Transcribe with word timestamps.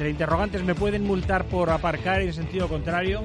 Entre 0.00 0.12
interrogantes, 0.12 0.64
¿me 0.64 0.74
pueden 0.74 1.04
multar 1.04 1.44
por 1.44 1.68
aparcar 1.68 2.22
en 2.22 2.32
sentido 2.32 2.68
contrario? 2.68 3.20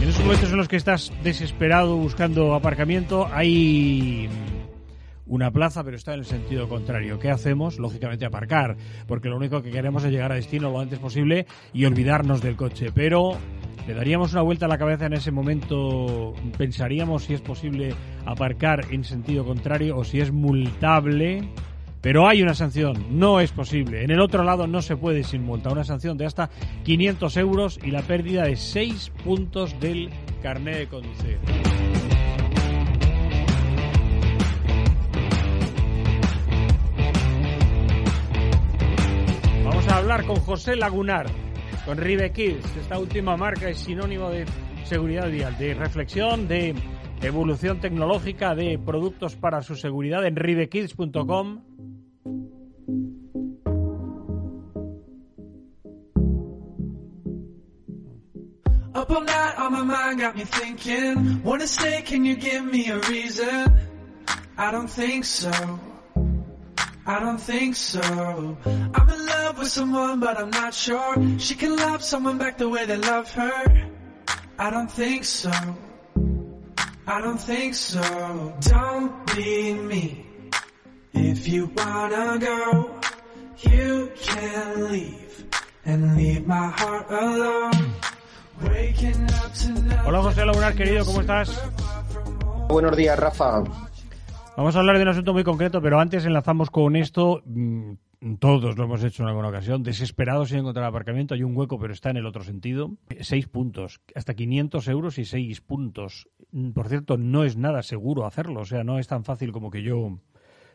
En 0.00 0.08
esos 0.08 0.24
momentos 0.24 0.50
en 0.50 0.56
los 0.56 0.66
que 0.66 0.76
estás 0.76 1.12
desesperado 1.22 1.94
buscando 1.94 2.54
aparcamiento, 2.54 3.28
hay 3.30 4.26
una 5.26 5.50
plaza, 5.50 5.84
pero 5.84 5.98
está 5.98 6.14
en 6.14 6.20
el 6.20 6.24
sentido 6.24 6.70
contrario. 6.70 7.18
¿Qué 7.18 7.28
hacemos? 7.28 7.78
Lógicamente 7.78 8.24
aparcar, 8.24 8.78
porque 9.06 9.28
lo 9.28 9.36
único 9.36 9.60
que 9.60 9.70
queremos 9.70 10.02
es 10.04 10.10
llegar 10.10 10.32
a 10.32 10.36
destino 10.36 10.70
lo 10.70 10.80
antes 10.80 10.98
posible 10.98 11.44
y 11.74 11.84
olvidarnos 11.84 12.40
del 12.40 12.56
coche. 12.56 12.90
Pero 12.94 13.36
le 13.86 13.92
daríamos 13.92 14.32
una 14.32 14.40
vuelta 14.40 14.64
a 14.64 14.70
la 14.70 14.78
cabeza 14.78 15.04
en 15.04 15.12
ese 15.12 15.32
momento, 15.32 16.32
pensaríamos 16.56 17.24
si 17.24 17.34
es 17.34 17.42
posible 17.42 17.94
aparcar 18.24 18.86
en 18.90 19.04
sentido 19.04 19.44
contrario 19.44 19.98
o 19.98 20.02
si 20.02 20.18
es 20.22 20.32
multable. 20.32 21.46
Pero 22.08 22.26
hay 22.26 22.40
una 22.40 22.54
sanción, 22.54 23.18
no 23.18 23.38
es 23.38 23.52
posible. 23.52 24.02
En 24.02 24.10
el 24.10 24.20
otro 24.20 24.42
lado 24.42 24.66
no 24.66 24.80
se 24.80 24.96
puede 24.96 25.24
sin 25.24 25.44
multa. 25.44 25.68
Una 25.68 25.84
sanción 25.84 26.16
de 26.16 26.24
hasta 26.24 26.48
500 26.82 27.36
euros 27.36 27.78
y 27.84 27.90
la 27.90 28.00
pérdida 28.00 28.44
de 28.44 28.56
6 28.56 29.12
puntos 29.22 29.78
del 29.78 30.08
carnet 30.42 30.78
de 30.78 30.86
conducir. 30.86 31.38
Vamos 39.66 39.86
a 39.88 39.96
hablar 39.98 40.24
con 40.24 40.36
José 40.36 40.76
Lagunar, 40.76 41.26
con 41.84 41.98
Rive 41.98 42.32
Kids. 42.32 42.74
Esta 42.78 42.98
última 42.98 43.36
marca 43.36 43.68
es 43.68 43.80
sinónimo 43.80 44.30
de 44.30 44.46
seguridad 44.84 45.28
vial, 45.28 45.58
de 45.58 45.74
reflexión, 45.74 46.48
de 46.48 46.74
evolución 47.20 47.80
tecnológica, 47.80 48.54
de 48.54 48.78
productos 48.78 49.36
para 49.36 49.60
su 49.60 49.76
seguridad 49.76 50.24
en 50.24 50.36
rivekids.com. 50.36 51.67
Up 58.98 59.12
all 59.12 59.20
night 59.20 59.54
on 59.58 59.70
my 59.74 59.84
mind 59.84 60.18
got 60.18 60.34
me 60.36 60.42
thinking. 60.42 61.40
Wanna 61.44 61.68
stay, 61.68 62.02
can 62.02 62.24
you 62.24 62.34
give 62.34 62.64
me 62.64 62.88
a 62.88 62.98
reason? 62.98 63.78
I 64.56 64.72
don't 64.72 64.90
think 64.90 65.24
so. 65.24 65.52
I 67.06 67.20
don't 67.20 67.38
think 67.38 67.76
so. 67.76 68.00
I'm 68.66 69.08
in 69.08 69.26
love 69.26 69.56
with 69.60 69.68
someone, 69.68 70.18
but 70.18 70.36
I'm 70.36 70.50
not 70.50 70.74
sure. 70.74 71.14
She 71.38 71.54
can 71.54 71.76
love 71.76 72.02
someone 72.02 72.38
back 72.38 72.58
the 72.58 72.68
way 72.68 72.86
they 72.86 72.96
love 72.96 73.30
her. 73.34 73.88
I 74.58 74.68
don't 74.70 74.90
think 74.90 75.24
so. 75.24 75.52
I 77.06 77.20
don't 77.20 77.40
think 77.40 77.76
so. 77.76 78.02
Don't 78.62 79.36
be 79.36 79.74
me. 79.74 80.26
If 81.12 81.46
you 81.46 81.70
wanna 81.76 82.36
go, 82.40 83.00
you 83.60 84.10
can 84.16 84.90
leave 84.90 85.44
and 85.84 86.16
leave 86.16 86.48
my 86.48 86.66
heart 86.66 87.06
alone. 87.10 87.94
Hola 90.06 90.22
José 90.22 90.44
Lagunar, 90.44 90.74
querido, 90.74 91.04
¿cómo 91.04 91.20
estás? 91.20 91.70
Buenos 92.68 92.96
días, 92.96 93.18
Rafa. 93.18 93.62
Vamos 94.56 94.74
a 94.74 94.80
hablar 94.80 94.96
de 94.96 95.02
un 95.02 95.08
asunto 95.08 95.32
muy 95.32 95.44
concreto, 95.44 95.80
pero 95.80 96.00
antes 96.00 96.24
enlazamos 96.24 96.70
con 96.70 96.96
esto. 96.96 97.42
mm, 97.44 97.92
Todos 98.40 98.76
lo 98.76 98.84
hemos 98.84 99.04
hecho 99.04 99.22
en 99.22 99.28
alguna 99.28 99.48
ocasión. 99.48 99.82
Desesperados 99.84 100.48
sin 100.48 100.58
encontrar 100.58 100.86
aparcamiento. 100.86 101.34
Hay 101.34 101.44
un 101.44 101.56
hueco, 101.56 101.78
pero 101.78 101.92
está 101.92 102.10
en 102.10 102.16
el 102.16 102.26
otro 102.26 102.42
sentido. 102.42 102.90
Seis 103.20 103.46
puntos. 103.46 104.00
Hasta 104.16 104.34
500 104.34 104.88
euros 104.88 105.18
y 105.18 105.24
seis 105.24 105.60
puntos. 105.60 106.28
Mm, 106.50 106.70
Por 106.72 106.88
cierto, 106.88 107.16
no 107.16 107.44
es 107.44 107.56
nada 107.56 107.82
seguro 107.82 108.26
hacerlo. 108.26 108.60
O 108.62 108.64
sea, 108.64 108.82
no 108.82 108.98
es 108.98 109.06
tan 109.06 109.22
fácil 109.24 109.52
como 109.52 109.70
que 109.70 109.82
yo 109.82 110.08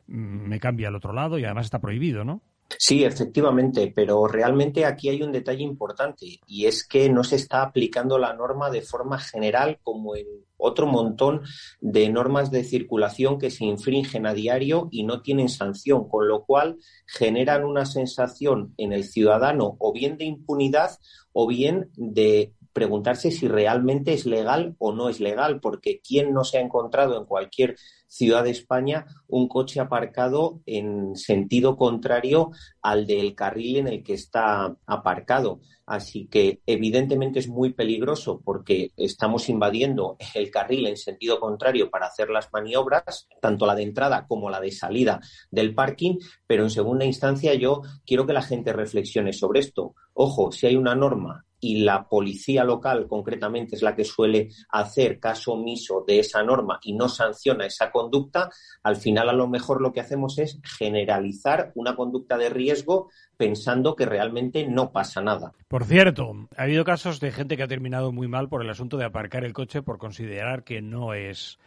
mm, 0.07 0.47
me 0.47 0.59
cambie 0.61 0.87
al 0.87 0.95
otro 0.95 1.11
lado 1.11 1.37
y 1.37 1.43
además 1.43 1.65
está 1.65 1.79
prohibido, 1.81 2.23
¿no? 2.23 2.41
Sí, 2.77 3.03
efectivamente, 3.03 3.91
pero 3.95 4.27
realmente 4.27 4.85
aquí 4.85 5.09
hay 5.09 5.21
un 5.21 5.31
detalle 5.31 5.63
importante 5.63 6.39
y 6.47 6.65
es 6.65 6.87
que 6.87 7.09
no 7.09 7.23
se 7.23 7.35
está 7.35 7.61
aplicando 7.61 8.17
la 8.17 8.33
norma 8.33 8.69
de 8.69 8.81
forma 8.81 9.19
general 9.19 9.79
como 9.83 10.15
en 10.15 10.25
otro 10.57 10.87
montón 10.87 11.41
de 11.81 12.09
normas 12.09 12.49
de 12.49 12.63
circulación 12.63 13.37
que 13.37 13.51
se 13.51 13.65
infringen 13.65 14.25
a 14.25 14.33
diario 14.33 14.87
y 14.91 15.03
no 15.03 15.21
tienen 15.21 15.49
sanción, 15.49 16.07
con 16.07 16.27
lo 16.27 16.45
cual 16.45 16.77
generan 17.05 17.65
una 17.65 17.85
sensación 17.85 18.73
en 18.77 18.93
el 18.93 19.03
ciudadano 19.03 19.75
o 19.79 19.93
bien 19.93 20.17
de 20.17 20.25
impunidad 20.25 20.97
o 21.33 21.47
bien 21.47 21.91
de 21.95 22.53
preguntarse 22.73 23.31
si 23.31 23.47
realmente 23.47 24.13
es 24.13 24.25
legal 24.25 24.75
o 24.79 24.93
no 24.93 25.07
es 25.07 25.19
legal, 25.19 25.59
porque 25.61 26.01
¿quién 26.01 26.33
no 26.33 26.43
se 26.43 26.57
ha 26.57 26.61
encontrado 26.61 27.17
en 27.17 27.25
cualquier 27.25 27.75
ciudad 28.07 28.43
de 28.43 28.51
España 28.51 29.05
un 29.27 29.47
coche 29.47 29.79
aparcado 29.79 30.61
en 30.65 31.15
sentido 31.15 31.77
contrario 31.77 32.51
al 32.81 33.07
del 33.07 33.35
carril 33.35 33.77
en 33.77 33.87
el 33.87 34.03
que 34.03 34.13
está 34.13 34.75
aparcado? 34.85 35.61
Así 35.85 36.27
que 36.27 36.61
evidentemente 36.65 37.39
es 37.39 37.47
muy 37.47 37.73
peligroso 37.73 38.41
porque 38.43 38.91
estamos 38.95 39.49
invadiendo 39.49 40.17
el 40.33 40.49
carril 40.49 40.87
en 40.87 40.97
sentido 40.97 41.39
contrario 41.39 41.89
para 41.89 42.07
hacer 42.07 42.29
las 42.29 42.51
maniobras, 42.53 43.27
tanto 43.41 43.65
la 43.65 43.75
de 43.75 43.83
entrada 43.83 44.25
como 44.27 44.49
la 44.49 44.61
de 44.61 44.71
salida 44.71 45.19
del 45.51 45.75
parking, 45.75 46.17
pero 46.47 46.63
en 46.63 46.69
segunda 46.69 47.05
instancia 47.05 47.53
yo 47.53 47.81
quiero 48.05 48.25
que 48.25 48.33
la 48.33 48.41
gente 48.41 48.73
reflexione 48.73 49.33
sobre 49.33 49.59
esto. 49.59 49.93
Ojo, 50.13 50.51
si 50.51 50.67
hay 50.67 50.75
una 50.75 50.95
norma 50.95 51.45
y 51.63 51.83
la 51.83 52.07
policía 52.07 52.63
local 52.63 53.07
concretamente 53.07 53.75
es 53.75 53.81
la 53.81 53.95
que 53.95 54.03
suele 54.03 54.49
hacer 54.69 55.19
caso 55.19 55.53
omiso 55.53 56.03
de 56.05 56.19
esa 56.19 56.43
norma 56.43 56.79
y 56.83 56.93
no 56.93 57.07
sanciona 57.07 57.65
esa 57.65 57.91
conducta, 57.91 58.49
al 58.83 58.97
final 58.97 59.29
a 59.29 59.33
lo 59.33 59.47
mejor 59.47 59.81
lo 59.81 59.93
que 59.93 60.01
hacemos 60.01 60.37
es 60.39 60.59
generalizar 60.77 61.71
una 61.75 61.95
conducta 61.95 62.37
de 62.37 62.49
riesgo 62.49 63.09
pensando 63.37 63.95
que 63.95 64.05
realmente 64.05 64.67
no 64.67 64.91
pasa 64.91 65.21
nada. 65.21 65.53
Por 65.67 65.85
cierto, 65.85 66.33
ha 66.57 66.63
habido 66.63 66.83
casos 66.83 67.19
de 67.19 67.31
gente 67.31 67.57
que 67.57 67.63
ha 67.63 67.67
terminado 67.67 68.11
muy 68.11 68.27
mal 68.27 68.49
por 68.49 68.61
el 68.61 68.69
asunto 68.69 68.97
de 68.97 69.05
aparcar 69.05 69.43
el 69.43 69.53
coche 69.53 69.81
por 69.81 69.97
considerar 69.97 70.63
que 70.63 70.81
no 70.81 71.13
es 71.13 71.59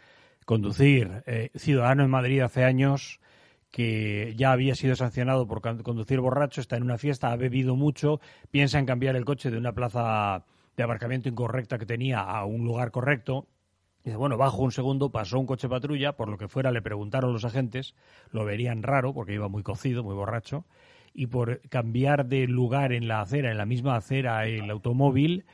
conducir. 0.45 1.23
Eh, 1.25 1.49
ciudadano 1.55 2.03
en 2.03 2.09
Madrid 2.09 2.41
hace 2.41 2.63
años 2.63 3.19
que 3.71 4.33
ya 4.37 4.51
había 4.51 4.75
sido 4.75 4.95
sancionado 4.95 5.47
por 5.47 5.61
conducir 5.61 6.19
borracho, 6.19 6.61
está 6.61 6.77
en 6.77 6.83
una 6.83 6.97
fiesta, 6.97 7.31
ha 7.31 7.35
bebido 7.35 7.75
mucho, 7.75 8.19
piensa 8.49 8.79
en 8.79 8.85
cambiar 8.85 9.15
el 9.15 9.25
coche 9.25 9.51
de 9.51 9.57
una 9.57 9.73
plaza 9.73 10.45
de 10.75 10.83
aparcamiento 10.83 11.27
incorrecta 11.27 11.77
que 11.77 11.85
tenía 11.85 12.21
a 12.21 12.45
un 12.45 12.63
lugar 12.63 12.91
correcto. 12.91 13.47
Dice, 14.03 14.15
bueno, 14.15 14.37
bajo 14.37 14.61
un 14.61 14.71
segundo, 14.71 15.11
pasó 15.11 15.37
un 15.37 15.45
coche 15.45 15.67
patrulla, 15.67 16.13
por 16.13 16.29
lo 16.29 16.37
que 16.37 16.47
fuera 16.47 16.71
le 16.71 16.81
preguntaron 16.81 17.33
los 17.33 17.43
agentes, 17.43 17.93
lo 18.31 18.45
verían 18.45 18.83
raro 18.83 19.13
porque 19.13 19.33
iba 19.33 19.49
muy 19.49 19.63
cocido, 19.63 20.03
muy 20.03 20.15
borracho, 20.15 20.65
y 21.13 21.27
por 21.27 21.61
cambiar 21.67 22.27
de 22.27 22.47
lugar 22.47 22.93
en 22.93 23.07
la 23.07 23.21
acera, 23.21 23.51
en 23.51 23.57
la 23.57 23.65
misma 23.65 23.97
acera, 23.97 24.45
el 24.45 24.69
automóvil 24.69 25.45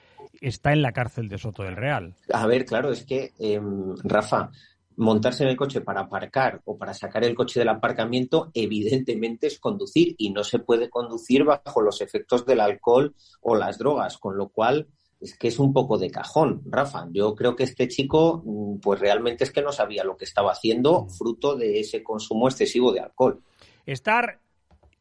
está 0.41 0.73
en 0.73 0.81
la 0.81 0.91
cárcel 0.91 1.29
de 1.29 1.37
Soto 1.37 1.63
del 1.63 1.77
Real. 1.77 2.15
A 2.31 2.45
ver, 2.45 2.65
claro, 2.65 2.91
es 2.91 3.05
que, 3.05 3.31
eh, 3.39 3.61
Rafa, 4.03 4.51
montarse 4.97 5.43
en 5.43 5.49
el 5.49 5.55
coche 5.55 5.81
para 5.81 6.01
aparcar 6.01 6.61
o 6.65 6.77
para 6.77 6.93
sacar 6.93 7.23
el 7.23 7.35
coche 7.35 7.59
del 7.59 7.69
aparcamiento, 7.69 8.51
evidentemente 8.53 9.47
es 9.47 9.59
conducir 9.59 10.15
y 10.17 10.31
no 10.31 10.43
se 10.43 10.59
puede 10.59 10.89
conducir 10.89 11.43
bajo 11.43 11.81
los 11.81 12.01
efectos 12.01 12.45
del 12.45 12.59
alcohol 12.59 13.15
o 13.41 13.55
las 13.55 13.77
drogas, 13.77 14.17
con 14.17 14.37
lo 14.37 14.49
cual 14.49 14.87
es 15.19 15.37
que 15.37 15.47
es 15.47 15.57
un 15.57 15.71
poco 15.71 15.97
de 15.97 16.11
cajón, 16.11 16.61
Rafa. 16.65 17.07
Yo 17.11 17.33
creo 17.33 17.55
que 17.55 17.63
este 17.63 17.87
chico, 17.87 18.43
mm, 18.45 18.79
pues 18.79 18.99
realmente 18.99 19.43
es 19.45 19.51
que 19.51 19.61
no 19.61 19.71
sabía 19.71 20.03
lo 20.03 20.17
que 20.17 20.25
estaba 20.25 20.51
haciendo, 20.51 21.07
fruto 21.07 21.55
de 21.55 21.79
ese 21.79 22.03
consumo 22.03 22.47
excesivo 22.47 22.91
de 22.91 22.99
alcohol. 22.99 23.41
Estar 23.85 24.41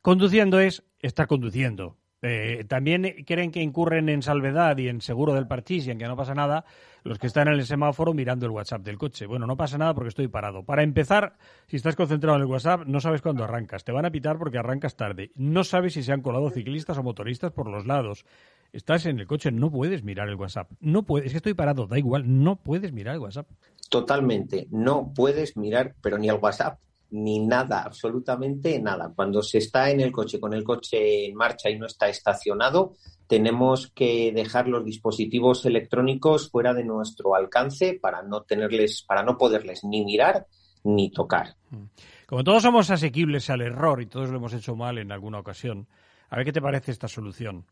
conduciendo 0.01 0.61
es 0.61 0.85
estar 1.01 1.27
conduciendo. 1.27 1.97
Eh, 2.23 2.65
también 2.69 3.25
creen 3.27 3.51
que 3.51 3.61
incurren 3.61 4.09
en 4.09 4.23
salvedad 4.23 4.79
y 4.79 4.89
en 4.89 5.01
seguro 5.01 5.35
del 5.35 5.49
parchís 5.49 5.87
y 5.87 5.91
en 5.91 5.99
que 5.99 6.07
no 6.07 6.17
pasa 6.17 6.35
nada 6.35 6.65
los 7.03 7.19
que 7.19 7.27
están 7.27 7.49
en 7.49 7.55
el 7.55 7.67
semáforo 7.67 8.15
mirando 8.15 8.47
el 8.47 8.53
WhatsApp 8.53 8.83
del 8.83 8.97
coche. 8.97 9.27
Bueno, 9.27 9.47
no 9.47 9.57
pasa 9.57 9.77
nada 9.77 9.93
porque 9.93 10.11
estoy 10.11 10.29
parado. 10.29 10.65
Para 10.65 10.85
empezar, 10.85 11.37
si 11.67 11.77
estás 11.77 11.97
concentrado 11.97 12.37
en 12.37 12.43
el 12.43 12.49
WhatsApp, 12.49 12.87
no 12.87 13.01
sabes 13.01 13.23
cuándo 13.23 13.43
arrancas. 13.43 13.83
Te 13.83 13.91
van 13.91 14.07
a 14.07 14.13
pitar 14.13 14.39
porque 14.39 14.59
arrancas 14.59 14.95
tarde. 14.95 15.33
No 15.35 15.65
sabes 15.65 15.95
si 15.95 16.05
se 16.05 16.13
han 16.13 16.23
colado 16.23 16.49
ciclistas 16.51 16.97
o 16.97 17.03
motoristas 17.03 17.51
por 17.51 17.69
los 17.69 17.87
lados. 17.87 18.25
Estás 18.73 19.05
en 19.07 19.19
el 19.19 19.27
coche, 19.27 19.51
no 19.51 19.71
puedes 19.73 20.05
mirar 20.05 20.29
el 20.29 20.37
WhatsApp. 20.37 20.71
No 20.81 21.03
puedes, 21.03 21.27
es 21.27 21.33
que 21.33 21.39
estoy 21.39 21.55
parado, 21.55 21.89
da 21.89 21.99
igual, 21.99 22.43
no 22.43 22.57
puedes 22.57 22.93
mirar 22.93 23.17
el 23.17 23.21
WhatsApp. 23.21 23.49
Totalmente, 23.91 24.69
no 24.71 25.13
puedes 25.13 25.57
mirar, 25.57 25.95
pero 26.01 26.19
ni 26.19 26.29
el 26.29 26.37
WhatsApp 26.37 26.79
ni 27.13 27.41
nada, 27.41 27.83
absolutamente 27.83 28.81
nada. 28.81 29.13
Cuando 29.15 29.43
se 29.43 29.59
está 29.59 29.91
en 29.91 30.01
el 30.01 30.11
coche, 30.11 30.41
con 30.41 30.55
el 30.55 30.65
coche 30.65 31.27
en 31.27 31.35
marcha 31.35 31.71
y 31.71 31.79
no 31.79 31.87
está 31.87 32.09
estacionado, 32.09 32.95
tenemos 33.27 33.93
que 33.95 34.33
dejar 34.33 34.67
los 34.69 34.85
dispositivos 34.85 35.65
electrónicos 35.67 36.51
fuera 36.51 36.75
de 36.75 36.85
nuestro 36.85 37.35
alcance 37.35 37.99
para 38.01 38.23
no 38.23 38.43
tenerles, 38.43 39.05
para 39.07 39.23
no 39.23 39.37
poderles 39.37 39.85
ni 39.85 40.05
mirar 40.05 40.47
ni 40.85 41.11
tocar. 41.11 41.55
Mm. 41.71 41.85
Como 42.27 42.45
todos 42.45 42.63
somos 42.63 42.91
asequibles 42.91 43.51
al 43.51 43.61
error 43.61 44.01
y 44.01 44.07
todos 44.07 44.31
lo 44.31 44.39
hemos 44.39 44.55
hecho 44.55 44.75
mal 44.75 44.99
en 44.99 45.13
alguna 45.13 45.39
ocasión, 45.39 45.87
a 46.31 46.37
ver 46.37 46.47
qué 46.47 46.53
te 46.53 46.63
parece 46.63 46.93
esta 46.93 47.09
solución. 47.09 47.67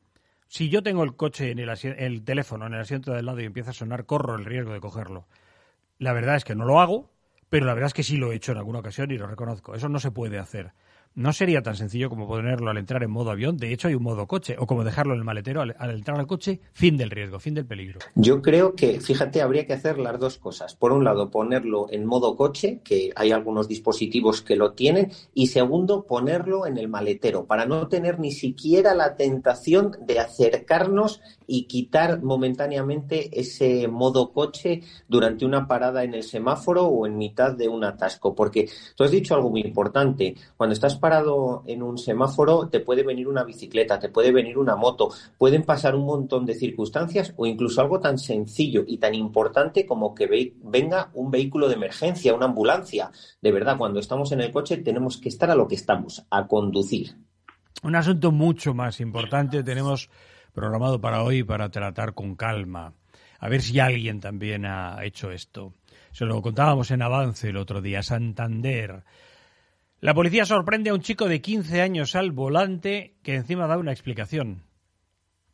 Si 0.49 0.69
yo 0.69 0.83
tengo 0.83 1.03
el 1.03 1.17
coche 1.17 1.51
en 1.51 1.61
el, 1.61 1.71
el 1.71 2.25
teléfono 2.25 2.67
en 2.67 2.75
el 2.75 2.81
asiento 2.81 3.13
del 3.13 3.25
lado 3.25 3.41
y 3.41 3.47
empieza 3.47 3.71
a 3.71 3.75
sonar, 3.75 4.05
corro 4.05 4.37
el 4.37 4.45
riesgo 4.45 4.73
de 4.73 4.81
cogerlo. 4.81 5.27
La 5.99 6.13
verdad 6.13 6.37
es 6.37 6.45
que 6.45 6.55
no 6.55 6.67
lo 6.67 6.81
hago, 6.81 7.11
pero 7.51 7.67
la 7.67 7.75
verdad 7.75 7.89
es 7.89 7.95
que 7.95 8.05
sí 8.05 8.17
lo 8.17 8.33
he 8.33 8.37
hecho 8.37 8.53
en 8.53 8.59
alguna 8.59 8.79
ocasión 8.79 9.11
y 9.11 9.19
lo 9.19 9.27
reconozco. 9.27 9.75
Eso 9.75 9.89
no 9.89 10.01
se 10.01 10.11
puede 10.11 10.39
hacer 10.39 10.73
no 11.15 11.33
sería 11.33 11.63
tan 11.63 11.77
sencillo 11.77 12.09
como 12.09 12.29
ponerlo 12.29 12.71
al 12.71 12.79
entrar 12.79 13.03
en 13.03 13.11
modo 13.11 13.31
avión. 13.31 13.57
De 13.57 13.73
hecho, 13.73 13.89
hay 13.89 13.95
un 13.95 14.03
modo 14.03 14.27
coche, 14.27 14.57
o 14.59 14.67
como 14.67 14.85
dejarlo 14.85 15.13
en 15.13 15.19
el 15.19 15.25
maletero 15.25 15.61
al, 15.61 15.75
entrar 15.91 16.19
al 16.19 16.27
coche, 16.27 16.61
fin 16.73 16.97
del 16.97 17.11
riesgo, 17.11 17.39
fin 17.39 17.55
del 17.55 17.67
peligro. 17.67 17.99
Yo 18.15 18.41
creo 18.41 18.75
que, 18.75 19.01
fíjate, 19.01 19.43
habría 19.43 19.67
que 19.67 19.73
hacer 19.73 19.99
las 19.99 20.19
dos 20.19 20.39
cosas. 20.39 20.75
Por 20.77 20.93
un 20.93 21.05
lado, 21.05 21.31
ponerlo 21.31 21.87
en 21.91 22.07
modo 22.07 22.37
coche, 22.37 22.81
que 22.85 23.11
hay 23.17 23.33
algunos 23.33 23.67
dispositivos 23.67 24.43
que 24.43 24.57
lo 24.57 24.73
tienen, 24.73 25.11
y 25.35 25.49
segundo, 25.49 26.05
ponerlo 26.05 26.67
en 26.67 26.79
el 26.79 26.89
maletero, 26.89 27.45
para 27.45 27.67
no 27.67 27.89
tener 27.89 28.21
ni 28.21 28.31
siquiera 28.31 28.95
la 28.95 29.17
tentación 29.17 29.97
de 30.01 30.21
acercarnos 30.21 31.21
y 31.47 31.65
quitar 31.65 32.23
momentáneamente 32.23 33.41
ese 33.41 33.89
modo 33.89 34.33
coche 34.33 34.83
durante 35.09 35.45
una 35.45 35.67
parada 35.67 36.05
en 36.05 36.15
el 36.15 36.23
semáforo 36.23 36.87
o 36.87 37.07
en 37.07 37.19
mitad 37.19 37.53
de 37.53 37.69
un 37.69 37.83
atasco. 37.83 38.37
Porque 38.37 38.69
tú 38.95 39.03
has 39.03 39.11
dicho 39.11 39.35
algo 39.35 39.51
muy 39.51 39.63
importante. 39.63 40.37
Cuando 40.57 40.75
estás 40.75 41.00
parado 41.01 41.65
en 41.67 41.83
un 41.83 41.99
semáforo, 41.99 42.69
te 42.69 42.81
puede 42.81 43.03
venir 43.03 43.27
una 43.27 43.45
bicicleta, 43.45 43.99
te 43.99 44.09
puede 44.09 44.33
venir 44.33 44.59
una 44.59 44.77
moto, 44.77 45.11
pueden 45.39 45.65
pasar 45.65 45.95
un 45.95 46.05
montón 46.05 46.47
de 46.47 46.55
circunstancias 46.55 47.35
o 47.37 47.47
incluso 47.47 47.81
algo 47.81 48.01
tan 48.01 48.19
sencillo 48.19 48.85
y 48.87 48.99
tan 48.99 49.15
importante 49.15 49.87
como 49.87 50.15
que 50.15 50.55
venga 50.63 51.11
un 51.15 51.31
vehículo 51.31 51.69
de 51.69 51.75
emergencia, 51.75 52.35
una 52.35 52.47
ambulancia. 52.47 53.11
De 53.41 53.51
verdad, 53.51 53.79
cuando 53.79 53.99
estamos 53.99 54.31
en 54.33 54.41
el 54.41 54.53
coche 54.53 54.77
tenemos 54.77 55.19
que 55.19 55.31
estar 55.31 55.51
a 55.51 55.55
lo 55.55 55.67
que 55.67 55.75
estamos, 55.75 56.25
a 56.31 56.47
conducir. 56.47 57.17
Un 57.83 57.97
asunto 57.97 58.31
mucho 58.31 58.75
más 58.75 59.01
importante 59.01 59.63
tenemos 59.63 60.11
programado 60.53 61.01
para 61.01 61.23
hoy 61.23 61.43
para 61.43 61.71
tratar 61.71 62.15
con 62.15 62.35
calma. 62.37 62.95
A 63.39 63.49
ver 63.49 63.63
si 63.63 63.81
alguien 63.81 64.21
también 64.21 64.67
ha 64.67 65.03
hecho 65.03 65.31
esto. 65.31 65.73
Se 66.13 66.27
lo 66.27 66.43
contábamos 66.43 66.91
en 66.91 67.03
avance 67.03 67.49
el 67.49 67.57
otro 67.57 67.81
día. 67.81 68.03
Santander 68.03 69.05
la 70.01 70.15
policía 70.15 70.47
sorprende 70.47 70.89
a 70.89 70.95
un 70.95 71.03
chico 71.03 71.29
de 71.29 71.43
15 71.43 71.83
años 71.83 72.15
al 72.15 72.33
volante 72.33 73.17
que 73.23 73.35
encima 73.35 73.67
da 73.67 73.77
una 73.77 73.93
explicación. 73.93 74.63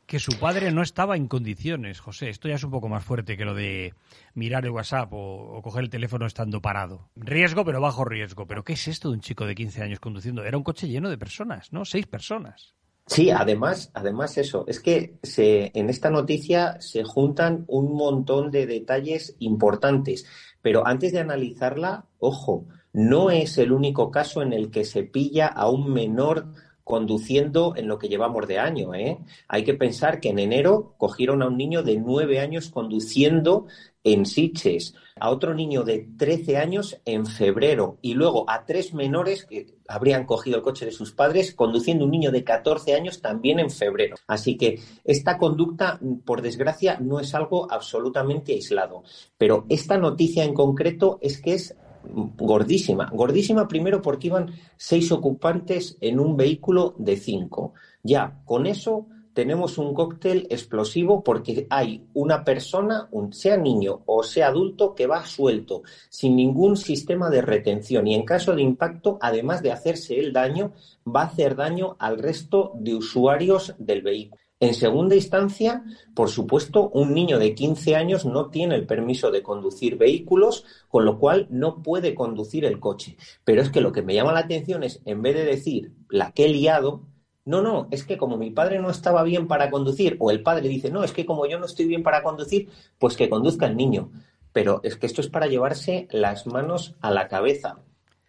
Que 0.07 0.21
su 0.21 0.39
padre 0.39 0.71
no 0.71 0.83
estaba 0.83 1.17
en 1.17 1.27
condiciones, 1.27 1.99
José. 1.99 2.29
Esto 2.29 2.49
ya 2.49 2.55
es 2.55 2.63
un 2.63 2.71
poco 2.71 2.89
más 2.89 3.03
fuerte 3.03 3.37
que 3.37 3.45
lo 3.45 3.55
de 3.55 3.93
mirar 4.35 4.65
el 4.65 4.71
WhatsApp 4.71 5.09
o, 5.11 5.61
coger 5.65 5.83
el 5.83 5.91
teléfono 5.91 6.27
estando 6.27 6.63
parado. 6.63 7.11
Riesgo, 7.17 7.65
pero 7.65 7.81
bajo 7.81 8.05
riesgo. 8.05 8.47
¿Pero 8.47 8.63
qué 8.63 8.75
es 8.75 8.87
esto 8.87 9.09
de 9.09 9.15
un 9.17 9.21
chico 9.21 9.47
de 9.47 9.57
15 9.57 9.83
años 9.83 9.99
conduciendo? 9.99 10.45
Era 10.45 10.57
un 10.57 10.63
coche 10.63 10.87
lleno 10.87 11.11
de 11.11 11.19
personas, 11.19 11.73
¿no? 11.73 11.85
Seis 11.85 12.07
personas. 12.07 12.77
Sí, 13.09 13.31
además, 13.31 13.91
además 13.95 14.39
eso, 14.39 14.65
es 14.69 14.79
que 14.79 15.19
en 15.25 15.91
esta 15.91 16.11
noticia 16.11 16.81
se 16.81 17.03
juntan 17.03 17.65
un 17.67 17.97
montón 17.97 18.53
de 18.53 18.67
detalles 18.67 19.35
importantes, 19.41 20.27
pero 20.63 20.87
antes 20.87 21.13
de 21.13 21.21
analizarla, 21.21 22.07
ojo, 22.19 22.67
no 22.97 23.31
es 23.31 23.59
el 23.59 23.73
único 23.73 24.11
caso 24.11 24.41
en 24.41 24.55
el 24.55 24.71
que 24.71 24.87
se 24.87 25.03
pilla 25.03 25.49
a 25.49 25.69
un 25.69 25.93
menor 25.93 26.47
conduciendo 26.83 27.75
en 27.77 27.89
lo 27.89 27.99
que 27.99 28.09
llevamos 28.09 28.49
de 28.49 28.59
año. 28.59 28.95
¿eh? 28.95 29.19
Hay 29.49 29.65
que 29.65 29.75
pensar 29.75 30.19
que 30.19 30.31
en 30.31 30.39
enero 30.39 30.95
cogieron 30.97 31.43
a 31.43 31.49
un 31.49 31.59
niño 31.59 31.83
de 31.83 31.99
nueve 31.99 32.41
años 32.41 32.71
conduciendo 32.71 33.67
en 34.03 34.25
Siches, 34.25 34.95
a 35.21 35.29
otro 35.29 35.53
niño 35.53 35.83
de 35.83 36.09
13 36.17 36.57
años 36.57 36.99
en 37.05 37.27
febrero 37.27 37.99
y 38.01 38.15
luego 38.15 38.49
a 38.49 38.65
tres 38.65 38.95
menores 38.95 39.45
que 39.45 39.75
habrían 39.89 40.25
cogido 40.25 40.57
el 40.57 40.63
coche 40.63 40.87
de 40.87 40.93
sus 40.93 41.13
padres 41.13 41.55
conduciendo 41.55 42.07
un 42.07 42.13
niño 42.13 42.31
de 42.31 42.45
14 42.45 42.95
años 42.95 43.21
también 43.21 43.59
en 43.59 43.71
febrero. 43.71 44.17
Así 44.27 44.57
que 44.57 44.81
esta 45.05 45.37
conducta, 45.37 46.01
por 46.25 46.41
desgracia, 46.41 46.99
no 46.99 47.21
es 47.21 47.35
algo 47.35 47.71
absolutamente 47.71 48.55
aislado. 48.55 49.03
Pero 49.37 49.67
esta 49.69 49.99
noticia 49.99 50.45
en 50.45 50.55
concreto 50.55 51.19
es 51.21 51.43
que 51.43 51.53
es 51.53 51.77
gordísima. 52.09 53.11
Gordísima 53.13 53.69
primero 53.69 54.03
porque 54.03 54.29
iban 54.29 54.53
seis 54.77 55.11
ocupantes 55.13 55.97
en 56.01 56.21
un 56.21 56.37
vehículo 56.37 56.95
de 56.99 57.17
cinco. 57.17 57.75
Ya, 58.03 58.41
con 58.45 58.67
eso 58.67 59.07
tenemos 59.37 59.77
un 59.77 59.93
cóctel 59.93 60.47
explosivo 60.49 61.23
porque 61.23 61.67
hay 61.69 62.07
una 62.15 62.43
persona, 62.43 63.11
sea 63.33 63.59
niño 63.59 64.01
o 64.07 64.23
sea 64.23 64.49
adulto, 64.49 64.95
que 64.95 65.07
va 65.07 65.27
suelto, 65.27 65.83
sin 66.09 66.37
ningún 66.37 66.75
sistema 66.79 67.29
de 67.29 67.43
retención 67.43 68.07
y 68.07 68.15
en 68.15 68.25
caso 68.25 68.55
de 68.55 68.63
impacto, 68.63 69.19
además 69.21 69.63
de 69.63 69.73
hacerse 69.73 70.19
el 70.19 70.33
daño, 70.33 70.73
va 71.07 71.21
a 71.21 71.27
hacer 71.27 71.55
daño 71.55 71.97
al 71.99 72.17
resto 72.17 72.73
de 72.77 72.95
usuarios 72.95 73.75
del 73.79 74.01
vehículo. 74.01 74.46
En 74.59 74.73
segunda 74.73 75.15
instancia, 75.15 75.85
por 76.15 76.31
supuesto, 76.31 76.89
un 76.89 77.13
niño 77.13 77.39
de 77.39 77.55
15 77.55 77.95
años 77.95 78.25
no 78.25 78.49
tiene 78.49 78.75
el 78.75 78.87
permiso 78.87 79.31
de 79.31 79.43
conducir 79.43 79.99
vehículos, 79.99 80.65
con 80.89 81.05
lo 81.05 81.19
cual 81.19 81.47
no 81.51 81.83
puede 81.83 82.15
conducir 82.15 82.65
el 82.65 82.81
coche. 82.81 83.19
Pero 83.45 83.61
es 83.61 83.69
que 83.69 83.83
lo 83.83 83.93
que 83.93 84.01
me 84.01 84.15
llama 84.15 84.33
la 84.33 84.41
atención 84.41 84.83
es, 84.83 85.03
en 85.05 85.21
vez 85.21 85.35
de 85.35 85.45
decir 85.45 85.93
la 86.09 86.33
que 86.33 86.47
he 86.47 86.49
liado, 86.49 87.03
no, 87.45 87.61
no, 87.61 87.87
es 87.91 88.05
que 88.05 88.17
como 88.17 88.39
mi 88.39 88.51
padre 88.51 88.79
no 88.79 88.89
estaba 88.89 89.23
bien 89.25 89.47
para 89.47 89.71
conducir, 89.71 90.17
o 90.21 90.31
el 90.31 90.43
padre 90.43 90.71
dice, 90.71 90.91
no, 90.91 91.05
es 91.05 91.13
que 91.13 91.27
como 91.27 91.47
yo 91.47 91.59
no 91.59 91.67
estoy 91.67 91.85
bien 91.85 92.03
para 92.03 92.23
conducir, 92.23 92.71
pues 92.99 93.15
que 93.15 93.29
conduzca 93.29 93.67
el 93.67 93.77
niño. 93.77 94.11
Pero 94.55 94.81
es 94.85 94.97
que 94.97 95.05
esto 95.05 95.21
es 95.21 95.29
para 95.29 95.49
llevarse 95.49 96.09
las 96.11 96.47
manos 96.47 96.97
a 97.03 97.11
la 97.11 97.29
cabeza. 97.29 97.86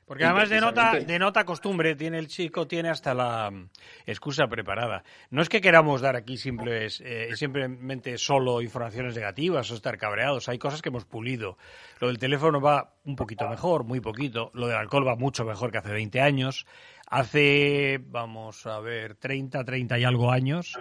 Porque 0.08 0.24
además 0.24 0.50
de 0.50 1.20
nota 1.20 1.44
costumbre, 1.44 1.94
tiene 1.96 2.18
el 2.18 2.28
chico, 2.30 2.66
tiene 2.66 2.88
hasta 2.88 3.14
la 3.14 3.52
mm, 3.52 3.70
excusa 4.06 4.48
preparada. 4.48 5.04
No 5.32 5.42
es 5.42 5.50
que 5.50 5.60
queramos 5.60 6.00
dar 6.00 6.16
aquí 6.16 6.38
simples, 6.38 7.02
eh, 7.04 7.36
simplemente 7.36 8.18
solo 8.18 8.62
informaciones 8.62 9.16
negativas 9.16 9.70
o 9.70 9.76
estar 9.76 9.98
cabreados. 9.98 10.48
Hay 10.48 10.60
cosas 10.60 10.82
que 10.82 10.88
hemos 10.88 11.04
pulido. 11.04 11.58
Lo 12.00 12.08
del 12.08 12.20
teléfono 12.20 12.62
va 12.62 12.94
un 13.04 13.18
poquito 13.18 13.50
mejor, 13.50 13.84
muy 13.84 14.00
poquito. 14.00 14.50
Lo 14.54 14.68
del 14.68 14.78
alcohol 14.78 15.06
va 15.06 15.18
mucho 15.18 15.44
mejor 15.44 15.74
que 15.74 15.80
hace 15.80 15.92
20 15.92 16.22
años. 16.22 16.66
Hace, 17.10 18.02
vamos 18.10 18.66
a 18.66 18.82
ver, 18.82 19.16
30, 19.16 19.64
30 19.64 19.98
y 19.98 20.04
algo 20.04 20.30
años, 20.30 20.78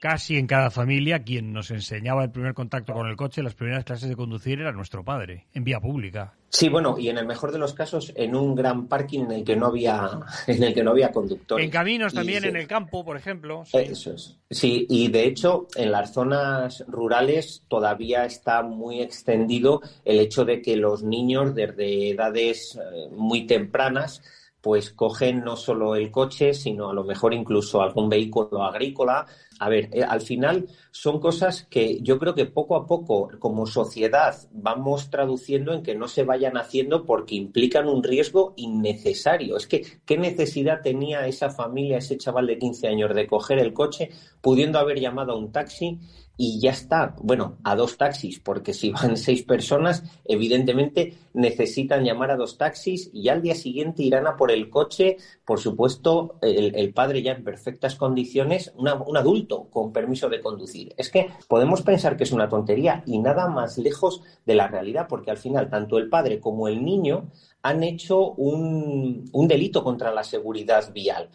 casi 0.00 0.36
en 0.36 0.46
cada 0.46 0.70
familia, 0.70 1.22
quien 1.22 1.52
nos 1.52 1.70
enseñaba 1.70 2.24
el 2.24 2.30
primer 2.30 2.54
contacto 2.54 2.94
con 2.94 3.06
el 3.06 3.16
coche, 3.16 3.42
las 3.42 3.54
primeras 3.54 3.84
clases 3.84 4.08
de 4.08 4.16
conducir, 4.16 4.60
era 4.60 4.72
nuestro 4.72 5.04
padre, 5.04 5.46
en 5.52 5.64
vía 5.64 5.78
pública. 5.78 6.32
Sí, 6.48 6.70
bueno, 6.70 6.96
y 6.98 7.10
en 7.10 7.18
el 7.18 7.26
mejor 7.26 7.52
de 7.52 7.58
los 7.58 7.74
casos, 7.74 8.14
en 8.16 8.34
un 8.34 8.54
gran 8.54 8.88
parking 8.88 9.24
en 9.24 9.32
el 9.32 9.44
que 9.44 9.56
no 9.56 9.66
había, 9.66 10.08
en 10.46 10.62
el 10.62 10.72
que 10.72 10.82
no 10.82 10.92
había 10.92 11.12
conductores. 11.12 11.62
En 11.62 11.70
caminos 11.70 12.14
también, 12.14 12.44
en 12.44 12.56
el 12.56 12.66
campo, 12.66 13.04
por 13.04 13.18
ejemplo. 13.18 13.64
Sí. 13.66 13.76
Eso 13.76 14.14
es. 14.14 14.38
Sí, 14.50 14.86
y 14.88 15.08
de 15.08 15.26
hecho, 15.26 15.66
en 15.76 15.92
las 15.92 16.14
zonas 16.14 16.82
rurales 16.88 17.64
todavía 17.68 18.24
está 18.24 18.62
muy 18.62 19.02
extendido 19.02 19.82
el 20.06 20.18
hecho 20.18 20.46
de 20.46 20.62
que 20.62 20.76
los 20.76 21.02
niños 21.02 21.54
desde 21.54 22.10
edades 22.12 22.76
eh, 22.76 23.08
muy 23.10 23.46
tempranas 23.46 24.22
pues 24.60 24.90
cogen 24.90 25.44
no 25.44 25.56
solo 25.56 25.94
el 25.94 26.10
coche, 26.10 26.52
sino 26.52 26.90
a 26.90 26.94
lo 26.94 27.04
mejor 27.04 27.32
incluso 27.32 27.80
algún 27.80 28.08
vehículo 28.08 28.64
agrícola. 28.64 29.26
A 29.60 29.68
ver, 29.68 29.88
eh, 29.92 30.02
al 30.02 30.20
final 30.20 30.66
son 30.90 31.20
cosas 31.20 31.64
que 31.64 32.00
yo 32.02 32.18
creo 32.18 32.34
que 32.34 32.46
poco 32.46 32.76
a 32.76 32.86
poco 32.86 33.30
como 33.38 33.66
sociedad 33.66 34.36
vamos 34.52 35.10
traduciendo 35.10 35.72
en 35.72 35.82
que 35.82 35.94
no 35.94 36.08
se 36.08 36.24
vayan 36.24 36.56
haciendo 36.56 37.04
porque 37.04 37.36
implican 37.36 37.88
un 37.88 38.02
riesgo 38.02 38.54
innecesario. 38.56 39.56
Es 39.56 39.66
que, 39.66 39.84
¿qué 40.04 40.18
necesidad 40.18 40.82
tenía 40.82 41.26
esa 41.26 41.50
familia, 41.50 41.98
ese 41.98 42.18
chaval 42.18 42.46
de 42.46 42.58
15 42.58 42.88
años 42.88 43.14
de 43.14 43.26
coger 43.26 43.58
el 43.58 43.72
coche, 43.72 44.10
pudiendo 44.40 44.78
haber 44.78 45.00
llamado 45.00 45.32
a 45.32 45.36
un 45.36 45.52
taxi 45.52 45.98
y 46.40 46.60
ya 46.60 46.70
está. 46.70 47.16
Bueno, 47.20 47.58
a 47.64 47.74
dos 47.74 47.98
taxis, 47.98 48.38
porque 48.38 48.72
si 48.72 48.90
van 48.92 49.16
seis 49.16 49.42
personas, 49.42 50.04
evidentemente 50.24 51.18
necesitan 51.34 52.04
llamar 52.04 52.30
a 52.30 52.36
dos 52.36 52.56
taxis 52.56 53.10
y 53.12 53.28
al 53.28 53.42
día 53.42 53.56
siguiente 53.56 54.04
irán 54.04 54.26
a 54.28 54.36
por 54.36 54.52
el 54.52 54.70
coche, 54.70 55.16
por 55.44 55.58
supuesto, 55.58 56.38
el, 56.40 56.94
padre 56.94 57.22
ya 57.22 57.32
en 57.32 57.42
perfectas 57.42 57.96
condiciones, 57.96 58.72
un 58.76 59.16
adulto 59.16 59.68
con 59.68 59.92
permiso 59.92 60.28
de 60.28 60.40
conducir. 60.40 60.94
Es 60.96 61.10
que 61.10 61.28
podemos 61.48 61.82
pensar 61.82 62.16
que 62.16 62.24
es 62.24 62.32
una 62.32 62.48
tontería 62.48 63.02
y 63.04 63.18
nada 63.18 63.48
más 63.48 63.76
lejos 63.76 64.22
de 64.46 64.54
la 64.54 64.68
realidad, 64.68 65.06
porque 65.08 65.32
al 65.32 65.38
final 65.38 65.68
tanto 65.68 65.98
el 65.98 66.08
padre 66.08 66.38
como 66.38 66.68
el 66.68 66.84
niño 66.84 67.30
han 67.62 67.82
hecho 67.82 68.30
un 68.34 69.48
delito 69.48 69.82
contra 69.82 70.14
la 70.14 70.22
seguridad 70.22 70.92
vial 70.92 71.30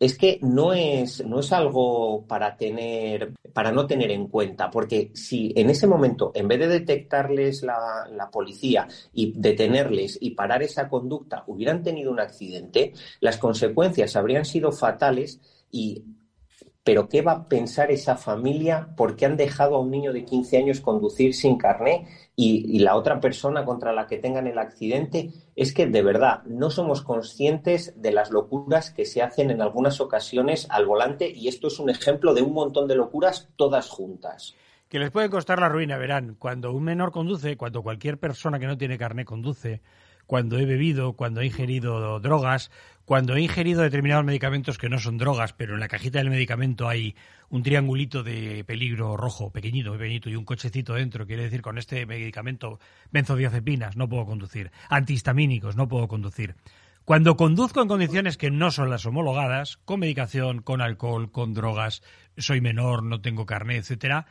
es 0.00 0.18
que 0.18 0.38
no 0.42 0.72
es, 0.72 1.24
no 1.24 1.40
es 1.40 1.52
algo 1.52 2.26
para 2.26 2.56
tener, 2.56 3.34
para 3.52 3.72
no 3.72 3.86
tener 3.86 4.10
en 4.10 4.28
cuenta, 4.28 4.70
porque 4.70 5.10
si 5.14 5.52
en 5.56 5.70
ese 5.70 5.86
momento, 5.86 6.32
en 6.34 6.48
vez 6.48 6.58
de 6.58 6.68
detectarles 6.68 7.62
la, 7.62 8.08
la, 8.10 8.30
policía 8.30 8.88
y 9.12 9.32
detenerles 9.36 10.18
y 10.20 10.30
parar 10.30 10.62
esa 10.62 10.88
conducta, 10.88 11.44
hubieran 11.46 11.82
tenido 11.82 12.10
un 12.10 12.20
accidente, 12.20 12.92
las 13.20 13.38
consecuencias 13.38 14.16
habrían 14.16 14.44
sido 14.44 14.72
fatales 14.72 15.40
y 15.70 16.04
pero 16.84 17.08
¿qué 17.08 17.22
va 17.22 17.32
a 17.32 17.48
pensar 17.48 17.90
esa 17.90 18.16
familia 18.16 18.88
porque 18.94 19.24
han 19.24 19.38
dejado 19.38 19.76
a 19.76 19.80
un 19.80 19.90
niño 19.90 20.12
de 20.12 20.26
15 20.26 20.58
años 20.58 20.80
conducir 20.82 21.34
sin 21.34 21.56
carné 21.56 22.06
y, 22.36 22.78
la 22.80 22.96
otra 22.96 23.20
persona 23.20 23.64
contra 23.64 23.94
la 23.94 24.06
que 24.06 24.18
tengan 24.18 24.46
el 24.46 24.58
accidente? 24.58 25.30
Es 25.56 25.72
que 25.72 25.86
de 25.86 26.02
verdad 26.02 26.42
no 26.44 26.68
somos 26.68 27.00
conscientes 27.00 27.94
de 27.96 28.12
las 28.12 28.30
locuras 28.30 28.90
que 28.90 29.06
se 29.06 29.22
hacen 29.22 29.50
en 29.50 29.62
algunas 29.62 30.00
ocasiones 30.02 30.66
al 30.68 30.84
volante 30.84 31.30
y 31.34 31.48
esto 31.48 31.68
es 31.68 31.78
un 31.78 31.88
ejemplo 31.88 32.34
de 32.34 32.42
un 32.42 32.52
montón 32.52 32.86
de 32.86 32.96
locuras 32.96 33.48
todas 33.56 33.88
juntas. 33.88 34.54
Que 34.88 34.98
les 34.98 35.10
puede 35.10 35.30
costar 35.30 35.60
la 35.60 35.70
ruina, 35.70 35.96
verán. 35.96 36.36
Cuando 36.38 36.70
un 36.70 36.84
menor 36.84 37.12
conduce, 37.12 37.56
cuando 37.56 37.82
cualquier 37.82 38.18
persona 38.18 38.58
que 38.58 38.66
no 38.66 38.76
tiene 38.76 38.98
carné 38.98 39.24
conduce, 39.24 39.80
cuando 40.26 40.58
he 40.58 40.66
bebido, 40.66 41.14
cuando 41.14 41.40
he 41.40 41.46
ingerido 41.46 42.20
drogas, 42.20 42.70
cuando 43.04 43.36
he 43.36 43.42
ingerido 43.42 43.82
determinados 43.82 44.24
medicamentos 44.24 44.78
que 44.78 44.88
no 44.88 44.98
son 44.98 45.18
drogas, 45.18 45.52
pero 45.52 45.74
en 45.74 45.80
la 45.80 45.88
cajita 45.88 46.18
del 46.18 46.30
medicamento 46.30 46.88
hay 46.88 47.14
un 47.50 47.62
triangulito 47.62 48.22
de 48.22 48.64
peligro 48.64 49.16
rojo, 49.16 49.50
pequeñito, 49.50 49.92
pequeñito, 49.92 50.30
y 50.30 50.36
un 50.36 50.44
cochecito 50.44 50.94
dentro, 50.94 51.26
quiere 51.26 51.44
decir 51.44 51.60
con 51.60 51.78
este 51.78 52.06
medicamento 52.06 52.80
benzodiazepinas 53.10 53.96
no 53.96 54.08
puedo 54.08 54.24
conducir, 54.24 54.70
antihistamínicos 54.88 55.76
no 55.76 55.86
puedo 55.86 56.08
conducir. 56.08 56.56
Cuando 57.04 57.36
conduzco 57.36 57.82
en 57.82 57.88
condiciones 57.88 58.38
que 58.38 58.50
no 58.50 58.70
son 58.70 58.88
las 58.88 59.04
homologadas, 59.04 59.76
con 59.84 60.00
medicación, 60.00 60.62
con 60.62 60.80
alcohol, 60.80 61.30
con 61.30 61.52
drogas, 61.52 62.02
soy 62.38 62.62
menor, 62.62 63.02
no 63.02 63.20
tengo 63.20 63.44
carnet, 63.44 63.80
etcétera, 63.80 64.26